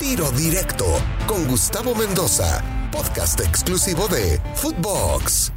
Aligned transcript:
Tiro 0.00 0.30
Directo 0.32 0.84
con 1.26 1.46
Gustavo 1.46 1.94
Mendoza, 1.94 2.62
podcast 2.90 3.40
exclusivo 3.40 4.08
de 4.08 4.40
Footbox. 4.56 5.52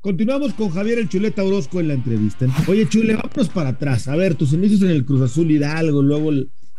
Continuamos 0.00 0.54
con 0.54 0.70
Javier 0.70 0.98
el 0.98 1.08
Chuleta 1.08 1.44
Orozco 1.44 1.78
en 1.78 1.88
la 1.88 1.94
entrevista. 1.94 2.46
Oye, 2.66 2.88
Chule, 2.88 3.14
vámonos 3.14 3.48
para 3.48 3.70
atrás. 3.70 4.08
A 4.08 4.16
ver, 4.16 4.34
tus 4.34 4.52
inicios 4.52 4.82
en 4.82 4.90
el 4.90 5.04
Cruz 5.04 5.20
Azul 5.20 5.50
Hidalgo, 5.50 6.02
luego 6.02 6.32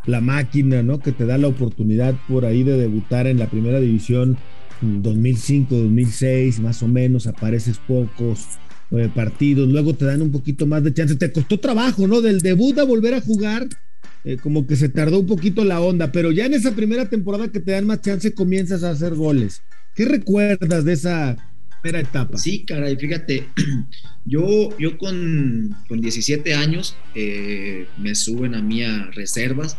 la 0.06 0.22
máquina, 0.22 0.84
¿no? 0.84 1.00
Que 1.00 1.14
te 1.14 1.26
da 1.26 1.38
la 1.38 1.48
oportunidad 1.48 2.14
por 2.28 2.46
ahí 2.46 2.64
de 2.64 2.78
debutar 2.78 3.28
en 3.28 3.40
la 3.40 3.50
primera 3.50 3.80
división 3.80 4.38
2005, 4.82 5.76
2006, 5.76 6.60
más 6.60 6.84
o 6.84 6.88
menos, 6.88 7.26
apareces 7.26 7.78
pocos 7.78 8.48
eh, 8.92 9.10
partidos, 9.14 9.70
luego 9.70 9.94
te 9.94 10.06
dan 10.06 10.22
un 10.22 10.32
poquito 10.32 10.68
más 10.68 10.84
de 10.84 10.94
chance. 10.94 11.16
Te 11.16 11.32
costó 11.32 11.60
trabajo, 11.60 12.08
¿no? 12.08 12.22
Del 12.22 12.42
debut 12.42 12.78
a 12.80 12.84
volver 12.84 13.14
a 13.14 13.22
jugar, 13.22 13.68
eh, 14.24 14.38
como 14.38 14.68
que 14.68 14.76
se 14.76 14.90
tardó 14.90 15.20
un 15.20 15.28
poquito 15.28 15.64
la 15.64 15.82
onda, 15.82 16.12
pero 16.12 16.32
ya 16.32 16.46
en 16.46 16.54
esa 16.54 16.76
primera 16.76 17.10
temporada 17.10 17.52
que 17.52 17.60
te 17.60 17.72
dan 17.72 17.88
más 17.88 18.02
chance 18.02 18.34
comienzas 18.34 18.84
a 18.84 18.92
hacer 18.92 19.16
goles. 19.16 19.62
¿Qué 19.96 20.06
recuerdas 20.06 20.86
de 20.86 20.94
esa 20.94 21.38
primera 21.82 22.08
etapa. 22.08 22.38
Sí, 22.38 22.64
caray, 22.66 22.96
fíjate, 22.96 23.48
yo, 24.26 24.78
yo 24.78 24.98
con, 24.98 25.76
con 25.88 26.02
17 26.02 26.54
años 26.54 26.96
eh, 27.16 27.88
me 27.98 28.16
suben 28.16 28.56
a 28.56 28.62
mí 28.62 28.84
a 28.84 29.10
reservas, 29.12 29.78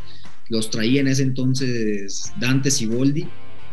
los 0.48 0.70
traía 0.70 1.00
en 1.00 1.08
ese 1.08 1.22
entonces 1.22 2.32
Dante 2.40 2.70
Siboldi, 2.70 3.26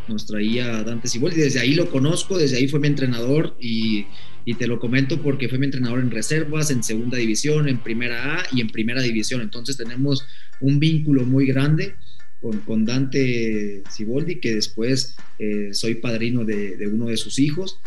nos 0.07 0.25
traía 0.25 0.83
Dante 0.83 1.07
Siboldi, 1.07 1.41
desde 1.41 1.59
ahí 1.59 1.73
lo 1.73 1.89
conozco, 1.89 2.37
desde 2.37 2.57
ahí 2.57 2.67
fue 2.67 2.79
mi 2.79 2.87
entrenador 2.87 3.57
y, 3.59 4.05
y 4.49 4.55
te 4.55 4.65
lo 4.65 4.79
comento 4.79 5.21
porque 5.21 5.47
fue 5.47 5.59
mi 5.59 5.65
entrenador 5.65 5.99
en 5.99 6.09
reservas, 6.09 6.71
en 6.71 6.81
segunda 6.81 7.19
división, 7.19 7.69
en 7.69 7.77
primera 7.77 8.39
A 8.39 8.43
y 8.51 8.61
en 8.61 8.69
primera 8.69 8.99
división, 8.99 9.41
entonces 9.41 9.77
tenemos 9.77 10.25
un 10.59 10.79
vínculo 10.79 11.23
muy 11.23 11.45
grande. 11.45 11.93
Con, 12.41 12.59
con, 12.61 12.85
Dante 12.85 13.83
Siboldi, 13.91 14.39
que 14.39 14.55
después 14.55 15.17
eh, 15.39 15.71
soy 15.73 15.95
padrino 15.95 16.45
de, 16.45 16.77
de, 16.77 16.87
uno 16.87 17.07
de 17.07 17.17
sus 17.17 17.37
hijos 17.37 17.81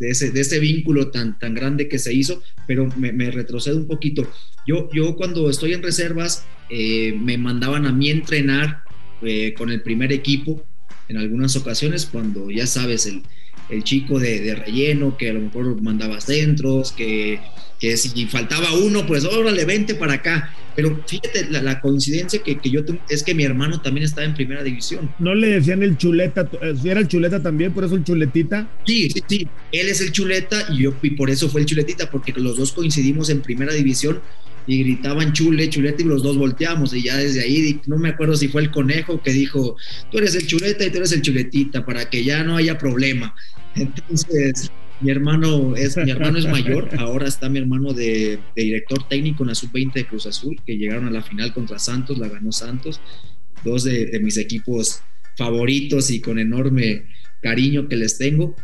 de 0.00 0.10
ese, 0.10 0.30
de 0.30 0.40
ese 0.40 0.58
vínculo 0.58 1.10
tan, 1.10 1.38
tan 1.38 1.54
grande 1.54 1.86
que 1.86 1.98
se 1.98 2.14
hizo, 2.14 2.42
pero 2.66 2.88
me, 2.96 3.12
me 3.12 3.30
retrocedo 3.30 3.76
un 3.76 3.86
poquito. 3.86 4.26
Yo, 4.66 4.88
yo 4.94 5.14
cuando 5.14 5.50
estoy 5.50 5.74
en 5.74 5.82
reservas, 5.82 6.46
eh, 6.70 7.12
me 7.12 7.36
mandaban 7.36 7.84
a 7.84 7.92
mí 7.92 8.08
entrenar 8.08 8.82
eh, 9.20 9.52
con 9.52 9.70
el 9.70 9.82
primer 9.82 10.10
equipo 10.10 10.64
en 11.08 11.18
algunas 11.18 11.54
ocasiones, 11.54 12.06
cuando 12.06 12.50
ya 12.50 12.66
sabes, 12.66 13.04
el, 13.04 13.22
el 13.68 13.84
chico 13.84 14.18
de, 14.18 14.40
de, 14.40 14.54
relleno, 14.54 15.16
que 15.16 15.30
a 15.30 15.32
lo 15.32 15.40
mejor 15.40 15.80
mandaba 15.82 16.20
centros, 16.20 16.92
que, 16.92 17.40
que 17.78 17.96
si 17.96 18.26
faltaba 18.26 18.74
uno, 18.74 19.06
pues 19.06 19.24
órale, 19.24 19.64
vente 19.64 19.94
para 19.94 20.14
acá. 20.14 20.54
Pero 20.76 21.00
fíjate, 21.06 21.50
la, 21.50 21.62
la 21.62 21.80
coincidencia 21.80 22.42
que, 22.42 22.58
que, 22.58 22.70
yo 22.70 22.84
tengo 22.84 23.00
es 23.08 23.22
que 23.22 23.34
mi 23.34 23.44
hermano 23.44 23.80
también 23.80 24.04
estaba 24.04 24.26
en 24.26 24.34
primera 24.34 24.62
división. 24.62 25.10
¿No 25.18 25.34
le 25.34 25.48
decían 25.48 25.82
el 25.82 25.96
chuleta? 25.96 26.48
¿Si 26.80 26.88
era 26.88 27.00
el 27.00 27.08
chuleta 27.08 27.40
también, 27.40 27.72
por 27.72 27.84
eso 27.84 27.94
el 27.94 28.04
chuletita? 28.04 28.68
Sí, 28.84 29.08
sí, 29.10 29.22
sí. 29.28 29.48
Él 29.70 29.88
es 29.88 30.00
el 30.00 30.10
chuleta 30.10 30.66
y 30.72 30.82
yo 30.82 30.94
y 31.02 31.10
por 31.10 31.30
eso 31.30 31.48
fue 31.48 31.60
el 31.60 31.66
chuletita, 31.66 32.10
porque 32.10 32.32
los 32.36 32.56
dos 32.56 32.72
coincidimos 32.72 33.30
en 33.30 33.40
primera 33.40 33.72
división 33.72 34.20
y 34.66 34.82
gritaban 34.82 35.32
chule, 35.32 35.68
chuleta 35.68 36.02
y 36.02 36.06
los 36.06 36.22
dos 36.22 36.36
volteamos 36.36 36.94
y 36.94 37.02
ya 37.02 37.16
desde 37.16 37.42
ahí, 37.42 37.80
no 37.86 37.98
me 37.98 38.10
acuerdo 38.10 38.36
si 38.36 38.48
fue 38.48 38.62
el 38.62 38.70
conejo 38.70 39.20
que 39.22 39.32
dijo, 39.32 39.76
tú 40.10 40.18
eres 40.18 40.34
el 40.34 40.46
chuleta 40.46 40.84
y 40.84 40.90
tú 40.90 40.98
eres 40.98 41.12
el 41.12 41.22
chuletita, 41.22 41.84
para 41.84 42.08
que 42.08 42.24
ya 42.24 42.42
no 42.42 42.56
haya 42.56 42.78
problema. 42.78 43.34
Entonces, 43.76 44.70
mi 45.00 45.10
hermano 45.10 45.74
es, 45.76 45.96
mi 45.96 46.10
hermano 46.10 46.38
es 46.38 46.46
mayor, 46.46 46.88
ahora 46.98 47.26
está 47.26 47.48
mi 47.48 47.58
hermano 47.58 47.92
de, 47.92 48.38
de 48.54 48.62
director 48.62 49.08
técnico 49.08 49.42
en 49.42 49.48
la 49.48 49.54
sub-20 49.54 49.92
de 49.92 50.06
Cruz 50.06 50.26
Azul, 50.26 50.60
que 50.64 50.76
llegaron 50.76 51.06
a 51.06 51.10
la 51.10 51.22
final 51.22 51.52
contra 51.52 51.78
Santos, 51.78 52.18
la 52.18 52.28
ganó 52.28 52.52
Santos, 52.52 53.00
dos 53.64 53.84
de, 53.84 54.06
de 54.06 54.20
mis 54.20 54.36
equipos 54.36 55.00
favoritos 55.36 56.10
y 56.10 56.20
con 56.20 56.38
enorme 56.38 57.06
cariño 57.40 57.88
que 57.88 57.96
les 57.96 58.18
tengo. 58.18 58.54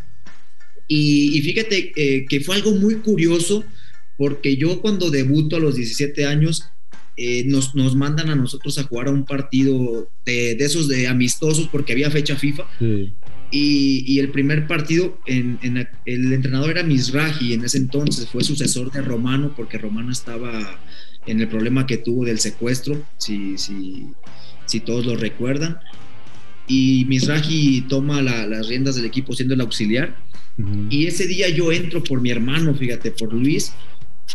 Y, 0.89 1.39
y 1.39 1.43
fíjate 1.43 1.93
eh, 1.95 2.27
que 2.29 2.41
fue 2.41 2.57
algo 2.57 2.73
muy 2.73 2.97
curioso, 2.97 3.65
porque 4.17 4.57
yo 4.57 4.81
cuando 4.81 5.11
debuto 5.11 5.57
a 5.57 5.61
los 5.61 5.77
17 5.77 6.27
años, 6.27 6.65
eh, 7.17 7.45
nos, 7.45 7.75
nos, 7.75 7.97
mandan 7.97 8.31
a 8.31 8.35
nosotros 8.35 8.79
a 8.79 8.85
jugar 8.85 9.09
a 9.09 9.13
un 9.13 9.25
partido 9.25 10.09
de, 10.25 10.55
de 10.55 10.65
esos 10.65 10.89
de 10.89 11.07
amistosos, 11.07 11.69
porque 11.69 11.93
había 11.93 12.11
fecha 12.11 12.37
FIFA. 12.37 12.65
Sí. 12.79 13.13
Y, 13.51 14.05
y, 14.07 14.21
el 14.21 14.31
primer 14.31 14.67
partido, 14.67 15.19
en, 15.27 15.59
en, 15.63 15.89
el 16.05 16.33
entrenador 16.33 16.71
era 16.71 16.83
Misraji 16.85 17.53
en 17.53 17.65
ese 17.65 17.79
entonces, 17.79 18.29
fue 18.29 18.45
sucesor 18.45 18.93
de 18.93 19.03
Romano, 19.03 19.53
porque 19.57 19.77
Romano 19.77 20.13
estaba 20.13 20.79
en 21.27 21.41
el 21.41 21.49
problema 21.49 21.87
que 21.87 21.97
tuvo 21.97 22.25
del 22.25 22.39
secuestro, 22.39 23.03
si, 23.19 23.59
si, 23.59 24.07
si 24.67 24.81
todos 24.81 25.05
lo 25.05 25.17
recuerdan. 25.17 25.79
Y 26.69 27.05
Misraji 27.07 27.83
toma 27.89 28.23
la, 28.23 28.47
las 28.47 28.69
riendas 28.69 28.95
del 28.95 29.05
equipo 29.05 29.33
siendo 29.33 29.55
el 29.55 29.61
auxiliar. 29.61 30.17
Uh 30.57 30.63
-huh. 30.63 30.87
Y 30.91 31.07
ese 31.07 31.27
día 31.27 31.49
yo 31.49 31.73
entro 31.73 32.05
por 32.05 32.21
mi 32.21 32.31
hermano, 32.31 32.75
fíjate, 32.75 33.11
por 33.11 33.33
Luis, 33.33 33.73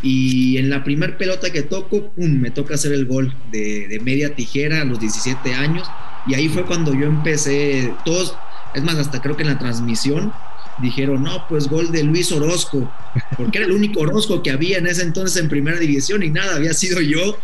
y 0.03 0.57
en 0.57 0.69
la 0.69 0.83
primer 0.83 1.17
pelota 1.17 1.51
que 1.51 1.63
toco, 1.63 2.11
pum, 2.11 2.29
me 2.39 2.51
toca 2.51 2.75
hacer 2.75 2.91
el 2.91 3.05
gol 3.05 3.33
de, 3.51 3.87
de, 3.87 3.99
media 3.99 4.35
tijera 4.35 4.81
a 4.81 4.85
los 4.85 4.99
17 4.99 5.53
años. 5.53 5.87
Y 6.27 6.33
ahí 6.33 6.49
fue 6.49 6.65
cuando 6.65 6.93
yo 6.93 7.05
empecé, 7.05 7.93
todos, 8.03 8.35
es 8.75 8.83
más, 8.83 8.95
hasta 8.95 9.21
creo 9.21 9.35
que 9.35 9.43
en 9.43 9.49
la 9.49 9.57
transmisión 9.57 10.33
dijeron, 10.81 11.23
no, 11.23 11.47
pues 11.47 11.67
gol 11.67 11.91
de 11.91 12.03
Luis 12.03 12.31
Orozco, 12.31 12.91
porque 13.37 13.59
era 13.59 13.67
el 13.67 13.71
único 13.71 14.01
Orozco 14.01 14.43
que 14.43 14.51
había 14.51 14.77
en 14.77 14.87
ese 14.87 15.03
entonces 15.03 15.41
en 15.41 15.49
primera 15.49 15.79
división 15.79 16.21
y 16.21 16.29
nada, 16.29 16.55
había 16.55 16.73
sido 16.73 16.99
yo. 17.01 17.39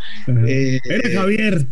Eh, 0.45 0.79
era 0.83 1.21
Javier. 1.21 1.67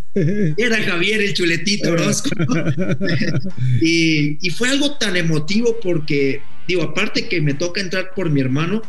Era 0.57 0.81
Javier 0.83 1.21
el 1.21 1.33
chuletito 1.33 1.91
Orozco. 1.91 2.29
y, 3.81 4.37
y 4.45 4.49
fue 4.51 4.69
algo 4.69 4.95
tan 4.95 5.17
emotivo 5.17 5.75
porque, 5.83 6.41
digo, 6.67 6.83
aparte 6.83 7.27
que 7.27 7.41
me 7.41 7.53
toca 7.53 7.81
entrar 7.81 8.11
por 8.15 8.29
mi 8.29 8.39
hermano, 8.39 8.81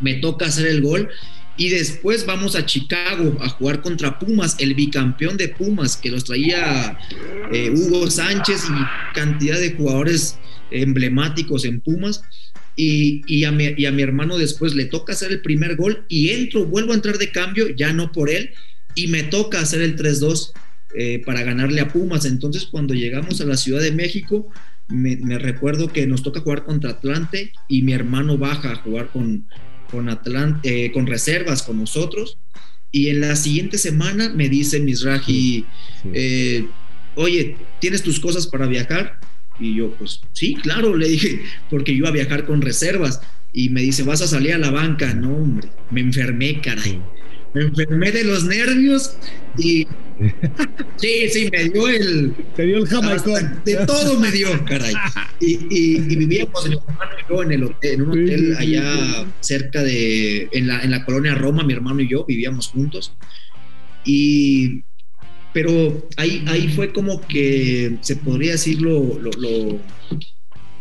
me 0.00 0.14
toca 0.14 0.46
hacer 0.46 0.68
el 0.68 0.80
gol 0.80 1.08
y 1.58 1.70
después 1.70 2.24
vamos 2.24 2.54
a 2.54 2.64
Chicago 2.64 3.36
a 3.40 3.48
jugar 3.48 3.82
contra 3.82 4.18
Pumas, 4.20 4.56
el 4.60 4.74
bicampeón 4.74 5.36
de 5.36 5.48
Pumas 5.48 5.96
que 5.96 6.08
los 6.08 6.24
traía 6.24 6.96
eh, 7.52 7.70
Hugo 7.70 8.08
Sánchez 8.08 8.62
y 8.70 9.14
cantidad 9.14 9.58
de 9.58 9.72
jugadores 9.72 10.38
emblemáticos 10.70 11.64
en 11.64 11.80
Pumas. 11.80 12.22
Y, 12.76 13.22
y, 13.26 13.42
a 13.42 13.50
mi, 13.50 13.74
y, 13.76 13.86
a 13.86 13.90
mi, 13.90 14.02
hermano 14.02 14.38
después 14.38 14.76
le 14.76 14.84
toca 14.84 15.12
hacer 15.12 15.32
el 15.32 15.42
primer 15.42 15.74
gol 15.74 16.04
y 16.08 16.30
entro, 16.30 16.64
vuelvo 16.64 16.92
a 16.92 16.94
entrar 16.94 17.18
de 17.18 17.32
cambio, 17.32 17.66
ya 17.74 17.92
no 17.92 18.12
por 18.12 18.30
él, 18.30 18.50
y 18.94 19.08
me 19.08 19.24
toca 19.24 19.60
hacer 19.60 19.82
el 19.82 19.96
3-2 19.96 20.52
eh, 20.94 21.20
para 21.26 21.42
ganarle 21.42 21.80
a 21.80 21.88
Pumas. 21.88 22.24
Entonces 22.24 22.66
cuando 22.66 22.94
llegamos 22.94 23.40
a 23.40 23.46
la 23.46 23.56
Ciudad 23.56 23.80
de 23.80 23.90
México, 23.90 24.48
me, 24.86 25.16
me 25.16 25.38
recuerdo 25.38 25.88
que 25.88 26.06
nos 26.06 26.22
toca 26.22 26.38
jugar 26.38 26.64
contra 26.64 26.90
Atlante 26.90 27.50
y 27.66 27.82
mi 27.82 27.94
hermano 27.94 28.38
baja 28.38 28.70
a 28.70 28.76
jugar 28.76 29.10
con, 29.10 29.48
con, 29.90 30.08
Atlant 30.08 30.64
eh, 30.64 30.90
con 30.92 31.06
reservas 31.06 31.62
con 31.62 31.78
nosotros. 31.78 32.38
Y 32.90 33.08
en 33.08 33.20
la 33.20 33.36
siguiente 33.36 33.76
semana 33.76 34.30
me 34.30 34.48
dice 34.48 34.80
Misraji, 34.80 35.32
sí, 35.32 35.66
eh, 36.14 36.66
oye, 37.16 37.56
¿tienes 37.80 38.02
tus 38.02 38.18
cosas 38.18 38.46
para 38.46 38.66
viajar? 38.66 39.20
Y 39.60 39.74
yo, 39.74 39.92
pues 39.94 40.20
sí, 40.32 40.54
claro, 40.54 40.96
le 40.96 41.08
dije, 41.08 41.42
porque 41.68 41.92
yo 41.92 41.98
iba 41.98 42.08
a 42.08 42.12
viajar 42.12 42.46
con 42.46 42.62
reservas. 42.62 43.20
Y 43.52 43.70
me 43.70 43.82
dice, 43.82 44.02
vas 44.02 44.22
a 44.22 44.28
salir 44.28 44.54
a 44.54 44.58
la 44.58 44.70
banca. 44.70 45.14
No, 45.14 45.34
hombre, 45.34 45.68
me 45.90 46.00
enfermé, 46.00 46.60
caray. 46.60 47.02
Me 47.54 47.62
enfermé 47.62 48.12
de 48.12 48.24
los 48.24 48.44
nervios 48.44 49.16
y. 49.56 49.86
Sí, 50.96 51.28
sí, 51.28 51.48
me 51.52 51.68
dio 51.68 51.88
el. 51.88 52.34
Te 52.56 52.64
dio 52.64 52.78
el 52.78 52.86
jamaicón. 52.86 53.62
De 53.64 53.86
todo 53.86 54.18
me 54.18 54.32
dio, 54.32 54.48
caray. 54.64 54.94
Y, 55.40 55.54
y, 55.70 56.12
y 56.12 56.16
vivíamos 56.16 56.68
mi 56.68 56.74
hermano 56.74 57.12
y 57.16 57.32
yo 57.32 57.42
en, 57.42 57.52
el 57.52 57.62
hotel, 57.64 57.92
en 57.94 58.02
un 58.02 58.10
hotel 58.10 58.56
allá 58.58 59.26
cerca 59.40 59.82
de. 59.82 60.48
En 60.52 60.66
la, 60.66 60.82
en 60.82 60.90
la 60.90 61.04
colonia 61.04 61.34
Roma, 61.34 61.62
mi 61.62 61.72
hermano 61.72 62.00
y 62.00 62.08
yo 62.08 62.24
vivíamos 62.24 62.68
juntos. 62.68 63.14
Y 64.04 64.82
pero 65.52 66.08
ahí, 66.16 66.44
ahí 66.46 66.68
fue 66.68 66.92
como 66.92 67.20
que 67.26 67.96
se 68.00 68.16
podría 68.16 68.52
decir 68.52 68.80
lo, 68.80 69.18
lo, 69.18 69.30
lo, 69.32 69.80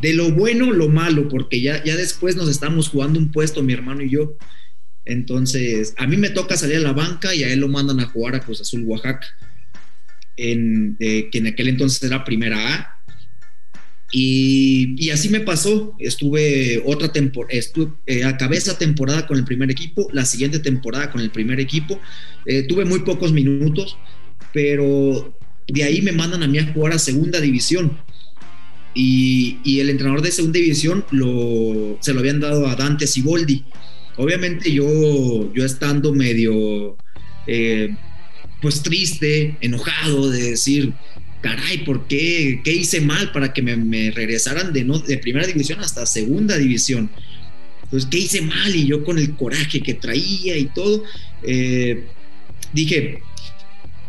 de 0.02 0.14
lo 0.14 0.32
bueno, 0.32 0.72
lo 0.72 0.90
malo, 0.90 1.28
porque 1.30 1.62
ya, 1.62 1.84
ya 1.84 1.96
después 1.96 2.36
nos 2.36 2.50
estamos 2.50 2.90
jugando 2.90 3.18
un 3.20 3.32
puesto, 3.32 3.64
mi 3.64 3.74
hermano 3.74 4.04
y 4.04 4.10
yo. 4.10 4.36
Entonces, 5.08 5.94
a 5.98 6.06
mí 6.06 6.18
me 6.18 6.30
toca 6.30 6.58
salir 6.58 6.78
a 6.78 6.82
la 6.82 6.94
banca 6.94 7.34
y 7.34 7.44
a 7.44 7.52
él 7.52 7.60
lo 7.60 7.70
mandan 7.70 8.00
a 8.00 8.08
jugar 8.08 8.36
a 8.36 8.42
Cruz 8.42 8.62
Azul, 8.62 8.84
Oaxaca, 8.86 9.26
en, 10.36 10.98
eh, 11.00 11.30
que 11.32 11.38
en 11.38 11.48
aquel 11.48 11.70
entonces 11.70 12.04
era 12.04 12.26
primera 12.26 12.76
A. 12.76 12.98
Y, 14.12 15.10
así 15.10 15.30
me 15.30 15.42
pasó. 15.42 15.96
Estuve 16.00 16.82
otra 16.86 17.12
temporada, 17.12 17.60
eh, 18.06 18.24
acabé 18.24 18.58
esa 18.58 18.78
temporada 18.78 19.28
con 19.28 19.38
el 19.38 19.46
primer 19.46 19.72
equipo, 19.72 20.10
la 20.14 20.26
siguiente 20.26 20.60
temporada 20.60 21.12
con 21.12 21.22
el 21.22 21.32
primer 21.32 21.60
equipo. 21.60 22.00
Eh, 22.46 22.64
tuve 22.64 22.86
muy 22.86 23.00
pocos 23.00 23.32
minutos, 23.32 23.98
pero 24.54 25.38
de 25.68 25.84
ahí 25.84 26.02
me 26.02 26.12
mandan 26.12 26.44
a 26.44 26.48
mí 26.48 26.58
a 26.58 26.74
jugar 26.74 26.94
a 26.94 27.00
segunda 27.00 27.40
división. 27.40 27.98
Y, 28.94 29.60
y 29.64 29.80
el 29.80 29.90
entrenador 29.90 30.22
de 30.22 30.32
segunda 30.32 30.60
división 30.60 31.06
lo, 31.12 31.98
se 32.02 32.14
lo 32.14 32.20
habían 32.20 32.40
dado 32.40 32.68
a 32.68 32.76
Dante 32.76 33.08
Siboldi. 33.08 33.64
Obviamente 34.18 34.72
yo, 34.72 35.54
yo 35.54 35.64
estando 35.64 36.14
medio, 36.14 36.98
eh, 37.46 37.96
pues 38.62 38.82
triste, 38.82 39.56
enojado, 39.62 40.30
de 40.32 40.52
decir, 40.52 40.94
caray, 41.42 41.80
¿por 41.80 42.08
qué? 42.08 42.62
¿Qué 42.64 42.74
hice 42.74 43.00
mal 43.00 43.32
para 43.32 43.54
que 43.54 43.62
me, 43.62 44.12
regresaran 44.12 44.74
de, 44.74 44.84
no, 44.84 45.00
de 45.00 45.18
primera 45.18 45.46
división 45.46 45.80
hasta 45.80 46.06
segunda 46.06 46.58
división? 46.58 47.10
Entonces, 47.84 48.10
¿qué 48.10 48.18
hice 48.18 48.42
mal? 48.42 48.76
Y 48.76 48.88
yo 48.88 49.04
con 49.04 49.20
el 49.20 49.36
coraje 49.36 49.82
que 49.82 49.94
traía 49.94 50.58
y 50.58 50.66
todo, 50.66 51.04
eh, 51.44 52.04
dije, 52.74 53.22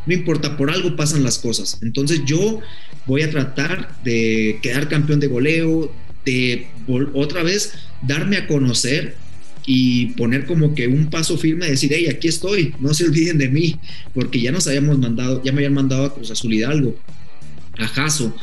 no 0.07 0.15
importa, 0.15 0.57
por 0.57 0.71
algo 0.71 0.97
pasan 0.97 1.23
las 1.23 1.39
cosas. 1.39 1.79
Entonces 1.83 2.23
yo 2.25 2.61
voy 3.07 3.23
a 3.23 3.31
tratar 3.31 4.03
de 4.03 4.59
quedar 4.63 4.89
campeón 4.89 5.21
de 5.21 5.27
goleo, 5.27 5.93
de 6.25 6.67
otra 7.13 7.43
vez 7.43 7.75
darme 8.03 8.39
a 8.39 8.47
conocer 8.47 9.17
y 9.71 10.07
poner 10.15 10.47
como 10.47 10.75
que 10.75 10.89
un 10.89 11.11
paso 11.11 11.37
firme, 11.37 11.69
decir, 11.69 11.91
hey, 11.93 12.07
aquí 12.09 12.27
estoy, 12.27 12.75
no 12.81 12.95
se 12.95 13.05
olviden 13.05 13.37
de 13.37 13.51
mí, 13.51 13.77
porque 14.15 14.41
ya 14.41 14.51
nos 14.51 14.67
habíamos 14.67 14.99
mandado, 14.99 15.43
ya 15.45 15.53
me 15.53 15.59
habían 15.59 15.75
mandado 15.75 16.07
a 16.07 16.15
Cruz 16.15 16.31
Azul 16.31 16.55
Hidalgo, 16.55 16.99
a 17.77 17.87
Jaso. 17.87 18.35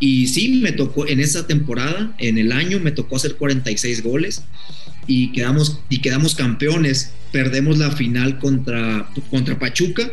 Y 0.00 0.26
sí, 0.26 0.60
me 0.60 0.72
tocó 0.72 1.06
en 1.06 1.20
esa 1.20 1.46
temporada, 1.46 2.16
en 2.18 2.36
el 2.36 2.50
año, 2.50 2.80
me 2.80 2.90
tocó 2.90 3.14
hacer 3.14 3.36
46 3.36 4.02
goles 4.02 4.42
y 5.06 5.30
quedamos, 5.30 5.78
y 5.88 6.00
quedamos 6.00 6.34
campeones. 6.34 7.12
Perdemos 7.30 7.78
la 7.78 7.92
final 7.92 8.40
contra, 8.40 9.08
contra 9.30 9.60
Pachuca, 9.60 10.10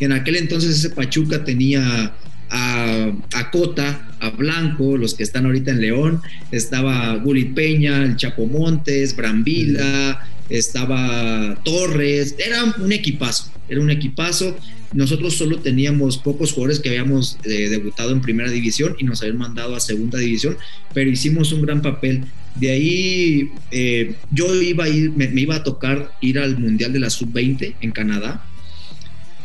en 0.00 0.10
aquel 0.10 0.34
entonces 0.34 0.78
ese 0.78 0.90
Pachuca 0.90 1.44
tenía 1.44 2.12
a, 2.50 3.12
a, 3.34 3.50
Cota, 3.50 4.08
a 4.20 4.30
Blanco, 4.30 4.96
los 4.96 5.14
que 5.14 5.22
están 5.22 5.46
ahorita 5.46 5.70
en 5.70 5.80
León, 5.80 6.20
estaba 6.50 7.14
Gulit 7.16 7.54
Peña, 7.54 8.02
el 8.02 8.16
Chapo 8.16 8.46
Montes, 8.46 9.14
Brambila, 9.16 10.26
estaba 10.48 11.58
Torres, 11.64 12.34
era 12.38 12.64
un 12.64 12.92
equipazo, 12.92 13.50
era 13.68 13.80
un 13.80 13.90
equipazo. 13.90 14.56
Nosotros 14.94 15.34
solo 15.34 15.58
teníamos 15.58 16.16
pocos 16.16 16.52
jugadores 16.52 16.80
que 16.80 16.88
habíamos 16.88 17.38
eh, 17.44 17.68
debutado 17.68 18.10
en 18.12 18.22
primera 18.22 18.50
división 18.50 18.96
y 18.98 19.04
nos 19.04 19.20
habían 19.20 19.36
mandado 19.36 19.76
a 19.76 19.80
segunda 19.80 20.18
división, 20.18 20.56
pero 20.94 21.10
hicimos 21.10 21.52
un 21.52 21.62
gran 21.62 21.82
papel. 21.82 22.24
De 22.54 22.70
ahí 22.70 23.50
eh, 23.70 24.14
yo 24.30 24.54
iba 24.60 24.84
a 24.84 24.88
ir, 24.88 25.10
me, 25.12 25.28
me 25.28 25.42
iba 25.42 25.56
a 25.56 25.62
tocar 25.62 26.12
ir 26.22 26.38
al 26.38 26.58
Mundial 26.58 26.92
de 26.92 27.00
la 27.00 27.10
Sub-20 27.10 27.74
en 27.80 27.90
Canadá 27.90 28.44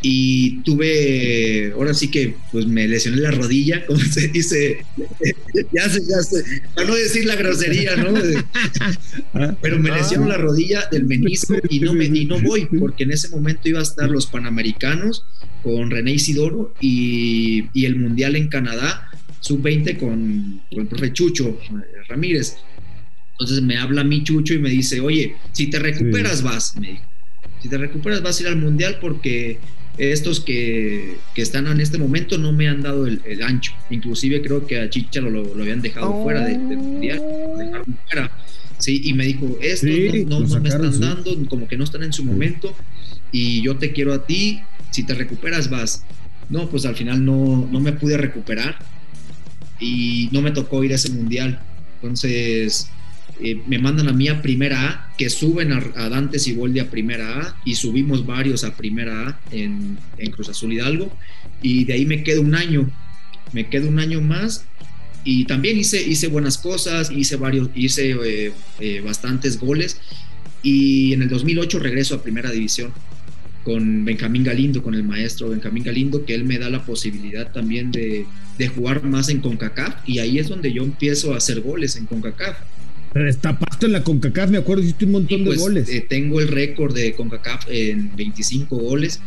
y 0.06 0.62
tuve, 0.64 1.72
ahora 1.74 1.94
sí 1.94 2.12
que 2.12 2.36
pues 2.52 2.68
me 2.68 2.86
lesioné 2.90 3.22
la 3.22 3.32
rodilla, 3.32 3.86
como 3.88 4.00
se 4.00 4.28
dice, 4.28 4.86
ya 5.72 5.90
sé, 5.90 6.02
ya 6.06 6.22
sé, 6.22 6.44
para 6.76 6.90
no 6.90 6.96
decir 6.96 7.26
la 7.26 7.38
grosería, 7.38 7.96
¿no? 7.96 8.14
Pero 9.62 9.80
me 9.80 9.92
lesiono 9.92 10.28
la 10.28 10.38
rodilla 10.38 10.88
del 10.92 11.06
menisco 11.06 11.56
y 11.70 11.80
no, 11.80 11.94
me, 11.94 12.06
y 12.06 12.26
no 12.26 12.40
voy, 12.42 12.66
porque 12.66 13.04
en 13.04 13.12
ese 13.12 13.30
momento 13.30 13.70
iba 13.70 13.80
a 13.80 13.84
estar 13.84 14.10
los 14.10 14.28
Panamericanos 14.28 15.24
con 15.64 15.90
René 15.90 16.12
Isidoro 16.12 16.74
y, 16.82 17.70
y 17.74 17.86
el 17.86 17.96
Mundial 17.96 18.36
en 18.36 18.50
Canadá, 18.50 19.10
sub-20 19.40 19.98
con, 19.98 20.62
con, 20.70 20.82
el 20.82 20.88
profe 20.88 21.14
Chucho 21.14 21.58
Ramírez. 22.10 22.58
Entonces 23.32 23.62
me 23.64 23.78
habla 23.78 24.04
mi 24.04 24.22
Chucho 24.26 24.54
y 24.54 24.60
me 24.60 24.70
dice, 24.70 25.00
oye, 25.00 25.38
si 25.54 25.68
te 25.68 25.80
recuperas 25.80 26.44
vas, 26.44 26.76
me 26.76 26.88
dijo. 26.88 27.04
Si 27.62 27.70
te 27.70 27.78
recuperas 27.78 28.22
vas 28.22 28.38
a 28.40 28.44
ir 28.44 28.50
al 28.50 28.58
Mundial 28.58 28.98
porque 29.00 29.60
estos 29.98 30.40
que, 30.40 31.18
están 31.36 31.68
en 31.68 31.80
este 31.80 31.98
momento 31.98 32.38
no 32.38 32.51
me 32.51 32.68
han 32.68 32.81
dado 32.81 33.06
el, 33.06 33.44
ancho. 33.44 33.74
Inclusive 33.90 34.42
creo 34.42 34.66
que 34.66 34.80
a 34.80 34.90
Chicha 34.90 35.22
lo, 35.22 35.54
habían 35.62 35.81
dejado 35.81 36.24
fuera 36.24 36.45
del 36.45 36.60
mundial. 36.60 37.22
fuera. 38.10 38.31
Sí, 38.80 39.01
y 39.06 39.13
me 39.13 39.25
dijo, 39.25 39.57
estos 39.62 39.90
no, 40.28 40.60
me 40.60 40.69
están 40.69 41.00
dando, 41.00 41.45
como 41.48 41.68
que 41.68 41.78
no 41.78 41.84
están 41.84 42.04
en 42.04 42.12
su 42.12 42.25
momento, 42.25 42.75
y 43.31 43.62
yo 43.62 43.78
te 43.78 43.94
quiero 43.94 44.13
a 44.13 44.25
ti, 44.25 44.60
si 44.92 45.04
te 45.04 45.13
recuperas 45.13 45.69
vas. 45.69 46.04
No, 46.50 46.69
pues 46.69 46.86
al 46.86 46.95
final 46.95 47.24
no, 47.24 47.68
no 47.72 47.80
me 47.80 47.94
pude 47.94 48.18
recuperar 48.18 48.78
y 49.80 50.30
no 50.31 50.42
me 50.42 50.51
tocó 50.51 50.84
ir 50.84 50.92
a 50.92 50.95
ese 50.95 51.12
mundial. 51.12 51.62
Entonces, 52.01 52.90
eh, 53.39 53.59
me 53.68 53.80
mandan 53.80 54.07
a 54.07 54.13
mí 54.13 54.27
a 54.27 54.41
primera 54.41 54.89
A, 54.89 55.13
que 55.18 55.30
suben 55.30 55.71
a, 55.71 56.09
Dantes 56.09 56.47
y 56.47 56.53
Boldi 56.53 56.80
a 56.80 56.89
primera 56.89 57.39
A, 57.39 57.56
y 57.65 57.75
subimos 57.75 58.25
varios 58.25 58.63
a 58.63 58.75
primera 58.75 59.30
A 59.30 59.39
en, 59.51 59.97
Cruz 60.31 60.50
Azul 60.50 60.74
Hidalgo, 60.74 61.12
y 61.62 61.85
de 61.85 61.94
ahí 61.94 62.06
me 62.06 62.24
quedo 62.24 62.41
un 62.41 62.56
año, 62.56 62.89
me 63.51 63.68
quedo 63.69 63.89
un 63.89 64.00
año 64.00 64.21
más, 64.21 64.65
y 65.24 65.45
también 65.45 65.77
hice, 65.77 66.01
hice 66.01 66.27
buenas 66.27 66.57
cosas, 66.57 67.12
hice, 67.12 67.38
varios, 67.38 67.69
hice 67.75 68.12
eh, 68.12 68.53
eh, 68.80 69.01
bastantes 69.01 69.59
goles, 69.59 70.00
y 70.62 71.13
en 71.13 71.24
el 71.24 71.30
2008 71.30 71.80
regreso 71.80 72.15
a 72.15 72.24
primera 72.24 72.51
división 72.51 72.94
con 73.63 74.06
Benjamín 74.06 74.44
Galindo, 74.44 74.83
con 74.83 74.94
el 74.94 75.03
maestro 75.03 75.50
Benjamín 75.50 75.83
Galindo, 75.83 76.25
que 76.25 76.35
él 76.35 76.44
me 76.44 76.59
da 76.59 76.69
la 76.69 76.85
posibilidad 76.85 77.51
también 77.51 77.91
de, 77.91 78.25
de 78.57 78.68
jugar 78.68 79.03
más 79.03 79.30
en 79.30 79.39
CONCACAF, 79.39 80.07
y 80.07 80.19
ahí 80.19 80.38
es 80.38 80.50
donde 80.50 80.71
yo 80.71 80.83
empiezo 80.83 81.33
a 81.33 81.38
hacer 81.38 81.62
goles 81.62 81.95
en 81.95 82.06
CONCACAF 82.06 82.57
Destapaste 83.13 83.86
en 83.86 83.92
la 83.92 84.04
CONCACAF, 84.04 84.50
me 84.50 84.57
acuerdo, 84.57 84.83
hiciste 84.83 85.06
un 85.06 85.12
montón 85.12 85.39
de 85.39 85.45
pues, 85.45 85.60
goles. 85.60 85.89
Eh, 85.89 86.06
tengo 86.07 86.39
el 86.39 86.48
récord 86.48 86.95
de 86.95 87.13
CONCACAF 87.13 87.68
en 87.69 88.15
25 88.15 88.75
goles 88.75 89.19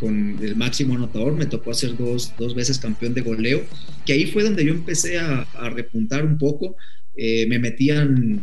con 0.00 0.38
el 0.40 0.56
máximo 0.56 0.94
anotador, 0.94 1.34
me 1.34 1.46
tocó 1.46 1.70
hacer 1.70 1.96
dos, 1.96 2.32
dos 2.38 2.54
veces 2.54 2.78
campeón 2.78 3.14
de 3.14 3.20
goleo, 3.20 3.62
que 4.06 4.12
ahí 4.12 4.26
fue 4.26 4.42
donde 4.42 4.64
yo 4.64 4.72
empecé 4.72 5.18
a, 5.18 5.46
repuntar 5.70 6.24
un 6.24 6.38
poco, 6.38 6.76
eh, 7.16 7.46
me 7.48 7.58
metían 7.58 8.40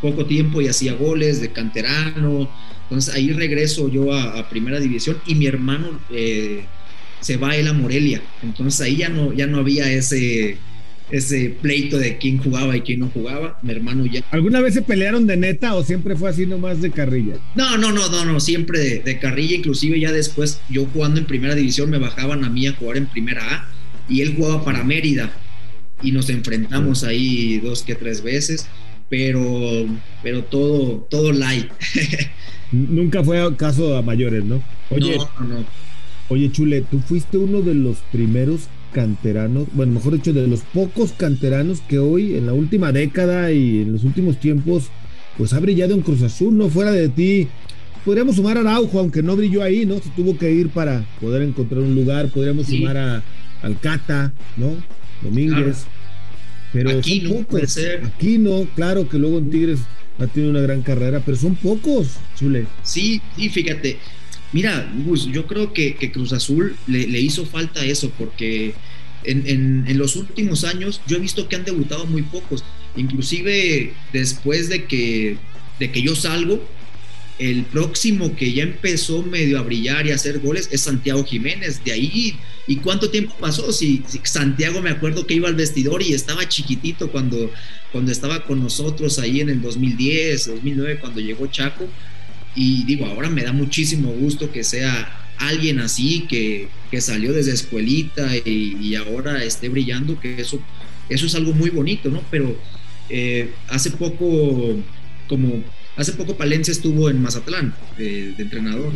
poco 0.00 0.26
tiempo 0.26 0.60
y 0.60 0.68
hacía 0.68 0.94
goles 0.94 1.40
de 1.40 1.52
canterano, 1.52 2.50
entonces 2.82 3.14
ahí 3.14 3.32
regreso 3.32 3.90
yo 3.90 4.12
a, 4.12 4.48
primera 4.48 4.80
división 4.80 5.18
y 5.26 5.34
mi 5.34 5.46
hermano 5.46 6.00
eh, 6.10 6.64
se 7.20 7.36
va 7.36 7.50
a 7.50 7.56
él 7.56 7.68
a 7.68 7.72
Morelia, 7.72 8.22
entonces 8.42 8.80
ahí 8.80 8.96
ya 8.96 9.08
no, 9.08 9.32
ya 9.32 9.46
no 9.46 9.58
había 9.58 9.90
ese 9.90 10.58
ese 11.10 11.56
pleito 11.60 11.98
de 11.98 12.18
quién 12.18 12.38
jugaba 12.38 12.76
y 12.76 12.82
quién 12.82 13.00
no 13.00 13.08
jugaba. 13.08 13.58
Mi 13.62 13.72
hermano 13.72 14.06
ya. 14.06 14.22
¿Alguna 14.30 14.60
vez 14.60 14.74
se 14.74 14.82
pelearon 14.82 15.26
de 15.26 15.36
neta 15.36 15.74
o 15.74 15.84
siempre 15.84 16.16
fue 16.16 16.30
así 16.30 16.46
nomás 16.46 16.80
de 16.80 16.90
carrilla? 16.90 17.36
No, 17.54 17.76
no, 17.76 17.92
no, 17.92 18.08
no, 18.08 18.24
no, 18.24 18.40
siempre 18.40 19.00
de, 19.00 19.18
carrilla. 19.18 19.56
Inclusive 19.56 19.98
ya 19.98 20.12
después, 20.12 20.60
yo 20.70 20.86
jugando 20.86 21.20
en 21.20 21.26
primera 21.26 21.54
división, 21.54 21.90
me 21.90 21.98
bajaban 21.98 22.44
a 22.44 22.50
mí 22.50 22.66
a 22.66 22.72
jugar 22.74 22.96
en 22.96 23.06
primera 23.06 23.42
A 23.54 23.68
y 24.08 24.22
él 24.22 24.34
jugaba 24.36 24.64
para 24.64 24.84
Mérida 24.84 25.32
y 26.02 26.12
nos 26.12 26.30
enfrentamos 26.30 27.04
ahí 27.04 27.58
dos 27.58 27.82
que 27.82 27.94
tres 27.94 28.22
veces, 28.22 28.66
pero, 29.08 29.86
pero 30.22 30.44
todo, 30.44 31.06
todo 31.10 31.32
light. 31.32 31.68
Nunca 32.72 33.22
fue 33.22 33.56
caso 33.56 33.96
a 33.96 34.02
mayores, 34.02 34.44
¿no? 34.44 34.62
Oye, 34.90 35.16
no, 35.16 35.46
no. 35.46 35.64
Oye, 36.28 36.50
Chule, 36.52 36.82
tú 36.82 37.00
fuiste 37.00 37.36
uno 37.36 37.60
de 37.60 37.74
los 37.74 37.98
primeros 38.12 38.68
canteranos, 38.92 39.68
bueno, 39.72 39.92
mejor 39.92 40.14
dicho, 40.14 40.32
de 40.32 40.46
los 40.46 40.60
pocos 40.60 41.12
canteranos 41.12 41.80
que 41.82 41.98
hoy, 41.98 42.36
en 42.36 42.46
la 42.46 42.52
última 42.52 42.92
década 42.92 43.52
y 43.52 43.82
en 43.82 43.92
los 43.92 44.04
últimos 44.04 44.38
tiempos, 44.38 44.88
pues 45.38 45.52
ha 45.52 45.60
brillado 45.60 45.94
en 45.94 46.02
Cruz 46.02 46.22
Azul, 46.22 46.56
¿no? 46.56 46.68
Fuera 46.68 46.92
de 46.92 47.08
ti, 47.08 47.48
podríamos 48.04 48.36
sumar 48.36 48.56
a 48.56 48.60
Araujo, 48.60 48.98
aunque 48.98 49.22
no 49.22 49.36
brilló 49.36 49.62
ahí, 49.62 49.86
¿no? 49.86 49.98
Se 49.98 50.10
tuvo 50.10 50.36
que 50.36 50.52
ir 50.52 50.68
para 50.70 51.04
poder 51.20 51.42
encontrar 51.42 51.80
un 51.80 51.94
lugar, 51.94 52.28
podríamos 52.28 52.66
sumar 52.66 52.96
a 52.96 53.22
Alcata, 53.62 54.32
¿no? 54.56 54.74
Domínguez. 55.22 55.86
Pero 56.72 56.98
aquí 56.98 57.20
no 57.20 57.42
puede 57.42 57.66
ser. 57.66 58.04
Aquí 58.04 58.38
no, 58.38 58.66
claro 58.76 59.08
que 59.08 59.18
luego 59.18 59.38
en 59.38 59.50
Tigres 59.50 59.80
ha 60.18 60.26
tenido 60.26 60.50
una 60.50 60.60
gran 60.60 60.82
carrera, 60.82 61.20
pero 61.24 61.36
son 61.36 61.56
pocos, 61.56 62.16
Chule. 62.36 62.66
Sí, 62.82 63.20
sí, 63.36 63.48
fíjate. 63.48 63.98
Mira, 64.52 64.92
Gus, 65.04 65.26
yo 65.26 65.46
creo 65.46 65.72
que, 65.72 65.94
Cruz 66.12 66.32
Azul 66.32 66.76
le, 66.86 67.20
hizo 67.20 67.46
falta 67.46 67.84
eso, 67.84 68.10
porque 68.18 68.74
en, 69.24 69.96
los 69.96 70.16
últimos 70.16 70.64
años 70.64 71.00
yo 71.06 71.16
he 71.16 71.20
visto 71.20 71.48
que 71.48 71.56
han 71.56 71.64
debutado 71.64 72.06
muy 72.06 72.22
pocos. 72.22 72.64
Inclusive 72.96 73.92
después 74.12 74.68
de 74.68 74.84
que, 74.86 75.36
de 75.78 75.92
que 75.92 76.02
yo 76.02 76.16
salgo, 76.16 76.66
el 77.38 77.64
próximo 77.64 78.36
que 78.36 78.52
ya 78.52 78.64
empezó 78.64 79.22
medio 79.22 79.58
a 79.58 79.62
brillar 79.62 80.06
y 80.06 80.10
a 80.10 80.16
hacer 80.16 80.40
goles 80.40 80.68
es 80.72 80.82
Santiago 80.82 81.24
Jiménez. 81.24 81.82
De 81.84 81.92
ahí, 81.92 82.36
¿y 82.66 82.76
cuánto 82.76 83.08
tiempo 83.08 83.34
pasó? 83.40 83.72
Si, 83.72 84.02
Santiago 84.24 84.82
me 84.82 84.90
acuerdo 84.90 85.26
que 85.26 85.34
iba 85.34 85.48
al 85.48 85.54
vestidor 85.54 86.02
y 86.02 86.12
estaba 86.12 86.48
chiquitito 86.48 87.10
cuando, 87.10 87.50
cuando 87.92 88.10
estaba 88.10 88.44
con 88.44 88.60
nosotros 88.60 89.18
ahí 89.20 89.40
en 89.40 89.48
el 89.48 89.62
2010, 89.62 90.46
2009, 90.46 90.98
cuando 90.98 91.20
llegó 91.20 91.46
Chaco 91.46 91.88
y 92.54 92.84
digo, 92.84 93.06
ahora 93.06 93.30
me 93.30 93.42
da 93.42 93.52
muchísimo 93.52 94.10
gusto 94.10 94.50
que 94.50 94.64
sea 94.64 95.20
alguien 95.38 95.80
así, 95.80 96.26
que, 96.28 96.68
salió 97.00 97.32
desde 97.32 97.52
escuelita 97.52 98.36
y, 98.36 98.94
ahora 98.94 99.42
esté 99.44 99.68
brillando, 99.68 100.18
que 100.20 100.40
eso, 100.40 100.60
eso 101.08 101.26
es 101.26 101.34
algo 101.34 101.52
muy 101.52 101.70
bonito, 101.70 102.10
¿no? 102.10 102.22
Pero 102.30 102.56
eh, 103.08 103.50
hace 103.68 103.90
poco, 103.90 104.76
como 105.28 105.64
hace 105.96 106.12
poco 106.12 106.36
Palencia 106.36 106.72
estuvo 106.72 107.10
en 107.10 107.20
Mazatlán 107.20 107.74
de, 107.96 108.34
entrenador 108.38 108.92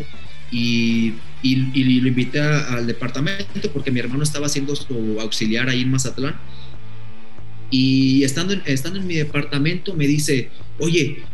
y, 0.50 1.14
lo 1.42 2.08
invité 2.08 2.40
al 2.40 2.86
departamento 2.86 3.70
porque 3.72 3.90
mi 3.90 4.00
hermano 4.00 4.22
estaba 4.22 4.46
haciendo 4.46 4.74
su 4.76 5.18
auxiliar 5.20 5.68
ahí 5.68 5.82
en 5.82 5.90
Mazatlán. 5.90 6.36
Y 7.70 8.22
estando 8.22 8.54
estando 8.66 9.00
en 9.00 9.06
mi 9.06 9.14
departamento 9.14 9.94
me 9.94 10.06
dice, 10.06 10.50
oye, 10.78 11.24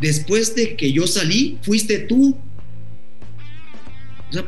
después 0.00 0.54
de 0.54 0.76
que 0.76 0.92
yo 0.92 1.06
salí, 1.06 1.58
fuiste 1.62 1.98
tú. 1.98 2.36
O 4.28 4.32
sea, 4.32 4.44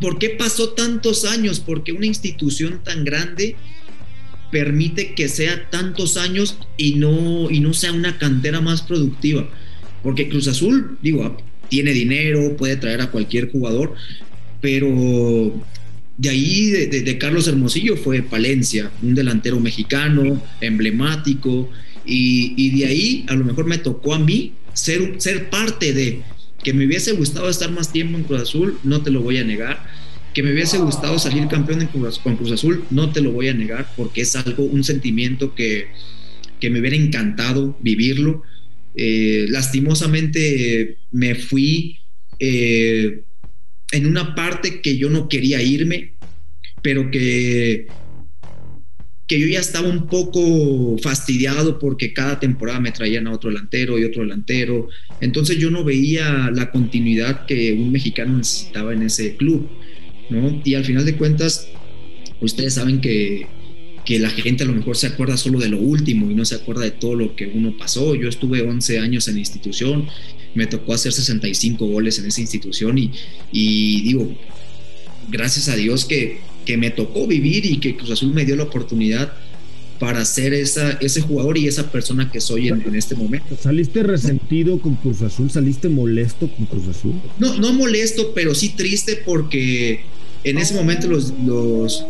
¿por 0.00 0.18
qué 0.18 0.30
pasó 0.30 0.70
tantos 0.70 1.24
años? 1.24 1.60
Porque 1.60 1.92
una 1.92 2.06
institución 2.06 2.82
tan 2.84 3.04
grande 3.04 3.56
permite 4.50 5.14
que 5.14 5.28
sea 5.28 5.68
tantos 5.70 6.16
años 6.16 6.56
y 6.76 6.94
no, 6.94 7.50
y 7.50 7.60
no 7.60 7.74
sea 7.74 7.92
una 7.92 8.18
cantera 8.18 8.60
más 8.60 8.82
productiva. 8.82 9.48
Porque 10.02 10.28
Cruz 10.28 10.46
Azul, 10.46 10.98
digo, 11.02 11.36
tiene 11.68 11.92
dinero, 11.92 12.56
puede 12.56 12.76
traer 12.76 13.00
a 13.00 13.10
cualquier 13.10 13.50
jugador, 13.50 13.94
pero 14.60 15.52
de 16.18 16.28
ahí, 16.30 16.70
de, 16.70 17.18
Carlos 17.18 17.46
Hermosillo, 17.46 17.96
fue 17.96 18.22
Palencia, 18.22 18.90
un 19.02 19.14
delantero 19.14 19.60
mexicano, 19.60 20.42
emblemático, 20.60 21.68
y, 22.04 22.78
de 22.78 22.86
ahí 22.86 23.26
a 23.28 23.34
lo 23.34 23.44
mejor 23.44 23.66
me 23.66 23.78
tocó 23.78 24.14
a 24.14 24.18
mí 24.18 24.52
ser, 24.76 25.14
ser 25.18 25.50
parte 25.50 25.92
de 25.92 26.22
que 26.62 26.72
me 26.72 26.86
hubiese 26.86 27.12
gustado 27.12 27.48
estar 27.48 27.70
más 27.70 27.92
tiempo 27.92 28.16
en 28.16 28.24
Cruz 28.24 28.42
Azul, 28.42 28.78
no 28.84 29.02
te 29.02 29.10
lo 29.10 29.22
voy 29.22 29.38
a 29.38 29.44
negar. 29.44 29.86
Que 30.34 30.42
me 30.42 30.52
hubiese 30.52 30.76
gustado 30.78 31.18
salir 31.18 31.48
campeón 31.48 31.80
en 31.80 31.88
Cruz, 31.88 32.18
con 32.18 32.36
Cruz 32.36 32.52
Azul, 32.52 32.84
no 32.90 33.10
te 33.10 33.22
lo 33.22 33.32
voy 33.32 33.48
a 33.48 33.54
negar, 33.54 33.90
porque 33.96 34.20
es 34.20 34.36
algo, 34.36 34.64
un 34.64 34.84
sentimiento 34.84 35.54
que, 35.54 35.86
que 36.60 36.68
me 36.68 36.80
hubiera 36.80 36.96
encantado 36.96 37.76
vivirlo. 37.80 38.42
Eh, 38.94 39.46
lastimosamente 39.48 40.98
me 41.10 41.34
fui 41.34 42.00
eh, 42.38 43.22
en 43.92 44.06
una 44.06 44.34
parte 44.34 44.80
que 44.82 44.98
yo 44.98 45.08
no 45.08 45.28
quería 45.28 45.62
irme, 45.62 46.12
pero 46.82 47.10
que, 47.10 47.86
que 49.26 49.40
yo 49.40 49.46
ya 49.46 49.60
estaba 49.60 49.88
un 49.88 50.06
poco 50.06 50.96
fastidiado 50.98 51.78
porque 51.78 52.12
cada 52.12 52.38
temporada 52.38 52.80
me 52.80 52.92
traían 52.92 53.26
a 53.26 53.32
otro 53.32 53.50
delantero 53.50 53.98
y 53.98 54.04
otro 54.04 54.22
delantero. 54.22 54.88
Entonces 55.20 55.58
yo 55.58 55.70
no 55.70 55.84
veía 55.84 56.50
la 56.52 56.70
continuidad 56.70 57.46
que 57.46 57.72
un 57.72 57.90
mexicano 57.90 58.36
necesitaba 58.36 58.92
en 58.92 59.02
ese 59.02 59.36
club, 59.36 59.68
¿no? 60.30 60.62
Y 60.64 60.74
al 60.74 60.84
final 60.84 61.04
de 61.04 61.16
cuentas, 61.16 61.68
ustedes 62.40 62.74
saben 62.74 63.00
que, 63.00 63.46
que 64.04 64.20
la 64.20 64.30
gente 64.30 64.62
a 64.62 64.66
lo 64.66 64.74
mejor 64.74 64.96
se 64.96 65.08
acuerda 65.08 65.36
solo 65.36 65.58
de 65.58 65.70
lo 65.70 65.78
último 65.78 66.30
y 66.30 66.34
no 66.34 66.44
se 66.44 66.54
acuerda 66.54 66.82
de 66.82 66.92
todo 66.92 67.16
lo 67.16 67.34
que 67.34 67.46
uno 67.46 67.76
pasó. 67.76 68.14
Yo 68.14 68.28
estuve 68.28 68.62
11 68.62 69.00
años 69.00 69.26
en 69.26 69.38
institución 69.38 70.08
me 70.56 70.66
tocó 70.66 70.94
hacer 70.94 71.12
65 71.12 71.86
goles 71.86 72.18
en 72.18 72.26
esa 72.26 72.40
institución 72.40 72.96
y, 72.96 73.12
y 73.52 74.02
digo, 74.02 74.34
gracias 75.28 75.68
a 75.68 75.76
Dios 75.76 76.06
que, 76.06 76.40
que 76.66 76.76
me 76.76 76.90
tocó 76.90 77.26
vivir 77.26 77.64
y 77.64 77.78
que 77.78 77.96
Cruz 77.96 78.10
Azul 78.10 78.34
me 78.34 78.44
dio 78.44 78.56
la 78.56 78.64
oportunidad 78.64 79.32
para 79.98 80.24
ser 80.24 80.52
esa, 80.52 80.92
ese 81.00 81.22
jugador 81.22 81.56
y 81.56 81.68
esa 81.68 81.90
persona 81.90 82.30
que 82.30 82.40
soy 82.40 82.68
en, 82.68 82.94
este 82.94 83.14
momento. 83.14 83.56
¿Saliste 83.58 84.02
resentido 84.02 84.78
con 84.78 84.96
Cruz 84.96 85.22
Azul? 85.22 85.50
¿Saliste 85.50 85.88
molesto 85.88 86.50
con 86.50 86.66
Cruz 86.66 86.88
Azul? 86.88 87.14
No, 87.38 87.56
no 87.56 87.72
molesto, 87.72 88.32
pero 88.34 88.54
sí 88.54 88.70
triste 88.70 89.22
porque 89.24 90.00
en 90.44 90.58
ese 90.58 90.74
momento 90.74 91.08
los, 91.08 91.32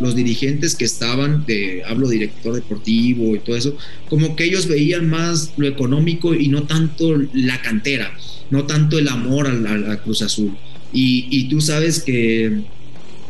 los, 0.01 0.17
dirigentes 0.17 0.75
que 0.75 0.85
estaban, 0.85 1.47
de, 1.47 1.83
hablo 1.87 2.09
director 2.09 2.55
deportivo 2.55 3.35
y 3.35 3.39
todo 3.39 3.57
eso, 3.57 3.77
como 4.09 4.37
que 4.37 4.45
ellos 4.45 4.67
veían 4.67 5.09
más 5.09 5.53
lo 5.57 5.67
económico 5.67 6.35
y 6.35 6.49
no 6.49 6.65
tanto 6.65 7.17
la 7.33 7.63
cantera, 7.63 8.13
no 8.51 8.65
tanto 8.65 8.99
el 8.99 9.09
amor 9.09 9.47
a 9.47 9.55
la, 9.55 10.03
Cruz 10.03 10.23
Azul. 10.23 10.57
Y, 10.93 11.27
y, 11.31 11.49
tú 11.49 11.61
sabes 11.61 12.03
que 12.03 12.63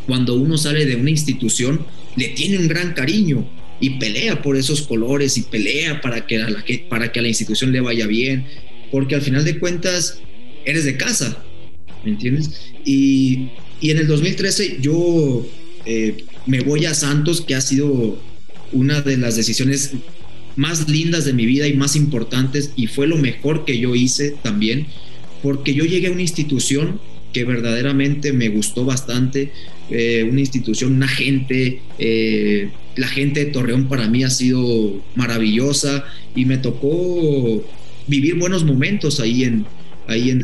cuando 0.07 0.35
uno 0.35 0.57
sale 0.57 0.87
de 0.87 0.97
una 0.97 1.11
institución, 1.11 1.85
le 2.17 2.29
tiene 2.29 2.59
un 2.59 2.69
gran 2.69 2.93
cariño 2.95 3.49
y 3.81 3.99
pelea 3.99 4.43
por 4.43 4.57
esos 4.57 4.83
colores 4.83 5.37
y 5.37 5.43
pelea 5.43 6.01
para 6.01 6.27
que 6.27 6.43
a 6.43 6.49
la, 6.49 6.65
para 6.89 7.13
que 7.13 7.21
la 7.21 7.29
institución 7.29 7.73
le 7.73 7.81
vaya 7.81 8.07
bien, 8.07 8.47
porque 8.91 9.15
al 9.15 9.23
final 9.23 9.45
de 9.45 9.59
cuentas 9.59 10.21
eres 10.65 10.85
de 10.85 10.97
casa, 10.97 11.45
¿me 12.05 12.13
entiendes? 12.13 12.73
Y 12.85 13.51
y 13.81 13.91
en 13.91 13.99
el 13.99 14.07
2013 14.07 14.79
yo 14.81 15.47
eh, 15.85 16.25
me 16.47 16.61
voy 16.61 16.87
a 16.87 16.95
Santos, 16.95 17.41
que 17.41 17.55
ha 17.55 17.61
sido 17.61 18.19
una 18.73 19.01
de 19.01 19.17
las 19.17 19.37
decisiones 19.37 19.93
más 20.57 20.89
lindas 20.89 21.25
de 21.25 21.35
mi 21.35 21.45
vida 21.45 21.67
y 21.67 21.75
más 21.75 21.97
importantes, 21.97 22.73
y 22.77 22.87
fue 22.87 23.07
lo 23.07 23.17
mejor 23.17 23.65
que 23.65 23.79
yo 23.79 23.95
hice 23.95 24.35
también, 24.43 24.87
porque 25.43 25.75
yo 25.75 25.85
llegué 25.85 26.09
a 26.09 26.13
una 26.13 26.23
institución 26.23 27.01
que 27.37 27.45
verdaderamente 27.45 28.33
me 28.33 28.49
gustó 28.49 28.87
bastante, 28.87 29.53
eh, 29.91 30.27
una 30.27 30.41
institución, 30.41 30.95
una 30.95 31.07
gente, 31.07 31.83
eh, 31.99 32.71
la 32.97 33.09
gente 33.09 33.45
de 33.45 33.51
Torreón 33.51 33.89
para 33.89 34.09
mí 34.09 34.25
ha 34.25 34.31
sido 34.31 35.03
maravillosa 35.17 36.07
y 36.35 36.47
me 36.47 36.57
tocó 36.57 37.63
vivir 38.07 38.37
buenos 38.37 38.65
momentos 38.65 39.21
ahí 39.21 39.45
en, 39.45 39.67
ahí 40.07 40.31
en 40.31 40.43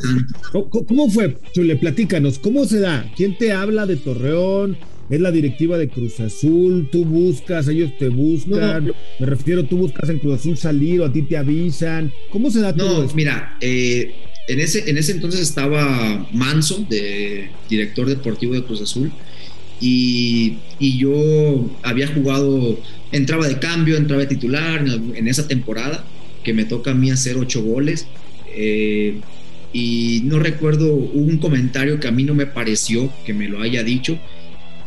¿Cómo 0.53 1.09
fue, 1.09 1.39
Chule? 1.55 1.77
Platícanos, 1.77 2.39
¿cómo 2.39 2.67
se 2.67 2.81
da? 2.81 3.11
¿Quién 3.17 3.39
te 3.39 3.53
habla 3.53 3.87
de 3.87 3.97
Torreón? 3.97 4.77
¿Es 5.09 5.19
la 5.19 5.31
directiva 5.31 5.79
de 5.79 5.89
Cruz 5.89 6.21
Azul? 6.21 6.91
¿Tú 6.93 7.07
buscas, 7.07 7.69
ellos 7.69 7.93
te 7.99 8.09
buscan? 8.09 8.93
Me 9.19 9.25
refiero, 9.25 9.65
¿tú 9.65 9.79
buscas 9.79 10.11
en 10.11 10.19
Cruz 10.19 10.41
Azul 10.41 10.59
salir 10.59 11.01
o 11.01 11.07
a 11.07 11.13
ti 11.13 11.23
te 11.23 11.39
avisan? 11.39 12.13
¿Cómo 12.31 12.51
se 12.51 12.61
da 12.61 12.75
todo 12.75 13.05
No, 13.05 13.15
mira, 13.15 13.57
eh, 13.63 14.13
en, 14.53 14.61
ese, 14.61 14.89
en 14.91 14.99
ese 14.99 15.13
entonces 15.13 15.41
estaba 15.41 16.27
Manso, 16.33 16.85
de 16.89 17.51
director 17.69 18.07
deportivo 18.07 18.55
de 18.55 18.63
Cruz 18.63 18.83
Azul, 18.83 19.13
y, 19.81 20.59
y, 20.79 20.99
yo 20.99 21.71
había 21.83 22.07
jugado, 22.07 22.79
entraba 23.11 23.49
de 23.49 23.59
cambio, 23.59 23.97
entraba 23.97 24.23
de 24.23 24.29
titular 24.29 24.85
en, 24.87 25.27
esa 25.27 25.49
temporada, 25.49 26.05
que 26.45 26.53
me 26.53 26.65
toca 26.65 26.93
a 26.93 26.95
mí 26.95 27.11
hacer 27.11 27.37
ocho 27.37 27.63
goles. 27.63 28.07
Eh, 28.55 29.21
y 29.73 30.23
no 30.25 30.39
recuerdo 30.39 30.95
un 30.95 31.39
comentario 31.39 31.99
que 31.99 32.07
a 32.07 32.13
mí 32.13 32.25
no 32.25 32.35
me 32.35 32.47
pareció 32.47 33.11
que 33.25 33.33
me 33.33 33.49
lo 33.49 33.61
haya 33.61 33.83
dicho, 33.83 34.19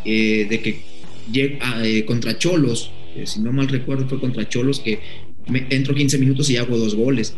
eh, 0.06 0.46
de 0.50 0.62
que 0.62 1.58
ah, 1.62 1.82
eh, 1.84 2.06
contra 2.06 2.38
Cholos, 2.38 2.92
eh, 3.16 3.26
si 3.26 3.40
no 3.40 3.52
mal 3.52 3.68
recuerdo 3.68 4.08
fue 4.08 4.20
contra 4.20 4.48
Cholos, 4.48 4.80
que 4.80 5.00
me, 5.48 5.66
entro 5.70 5.96
15 5.96 6.20
minutos 6.20 6.50
y 6.50 6.58
hago 6.58 6.78
dos 6.78 6.96
goles. 6.96 7.36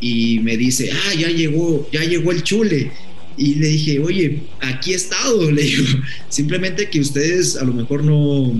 Y 0.00 0.38
me 0.40 0.56
dice, 0.56 0.90
ah, 0.92 1.14
ya 1.14 1.28
llegó, 1.28 1.88
ya 1.92 2.04
llegó 2.04 2.32
el 2.32 2.42
chule. 2.42 2.90
Y 3.36 3.54
le 3.56 3.68
dije, 3.68 3.98
oye, 4.00 4.42
aquí 4.60 4.92
he 4.92 4.96
estado, 4.96 5.50
le 5.52 5.62
digo, 5.62 5.84
simplemente 6.28 6.88
que 6.90 7.00
ustedes 7.00 7.56
a 7.56 7.64
lo 7.64 7.72
mejor 7.72 8.04
no, 8.04 8.52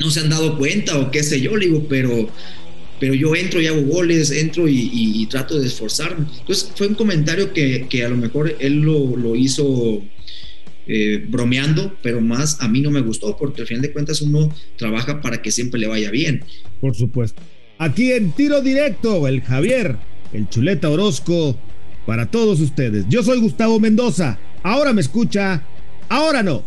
no 0.00 0.10
se 0.10 0.20
han 0.20 0.30
dado 0.30 0.58
cuenta 0.58 0.98
o 0.98 1.10
qué 1.10 1.22
sé 1.22 1.40
yo, 1.40 1.56
le 1.56 1.66
digo, 1.66 1.86
pero 1.88 2.30
pero 3.00 3.14
yo 3.14 3.34
entro 3.34 3.60
y 3.60 3.66
hago 3.66 3.80
goles, 3.82 4.30
entro 4.30 4.68
y, 4.68 5.26
trato 5.30 5.58
de 5.58 5.66
esforzarme. 5.66 6.26
Entonces 6.38 6.70
fue 6.76 6.86
un 6.86 6.94
comentario 6.94 7.52
que, 7.52 8.04
a 8.04 8.08
lo 8.08 8.16
mejor 8.16 8.54
él 8.60 8.82
lo, 8.82 9.34
hizo 9.34 10.02
eh, 10.86 11.24
bromeando, 11.26 11.96
pero 12.02 12.20
más 12.20 12.60
a 12.60 12.68
mí 12.68 12.82
no 12.82 12.90
me 12.90 13.00
gustó, 13.00 13.36
porque 13.38 13.62
al 13.62 13.66
final 13.66 13.82
de 13.82 13.92
cuentas 13.92 14.20
uno 14.20 14.54
trabaja 14.76 15.22
para 15.22 15.40
que 15.40 15.50
siempre 15.50 15.80
le 15.80 15.88
vaya 15.88 16.10
bien. 16.10 16.44
Por 16.80 16.94
supuesto. 16.94 17.40
Aquí 17.78 18.12
en 18.12 18.32
tiro 18.32 18.60
directo, 18.60 19.26
el 19.26 19.40
Javier, 19.40 19.96
el 20.32 20.48
Chuleta 20.48 20.88
Orozco, 20.88 21.56
para 22.06 22.30
todos 22.30 22.60
ustedes. 22.60 23.06
Yo 23.08 23.22
soy 23.22 23.40
Gustavo 23.40 23.78
Mendoza. 23.78 24.38
Ahora 24.62 24.92
me 24.92 25.00
escucha, 25.00 25.62
ahora 26.08 26.42
no. 26.42 26.64